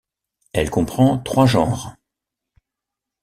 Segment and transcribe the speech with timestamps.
[0.53, 1.93] Elle comprend trois genres.